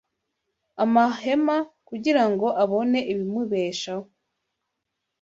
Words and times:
amahema 0.83 1.57
kugira 1.87 2.23
ngo 2.31 2.47
abone 2.63 2.99
ibimubeshaho 3.11 4.07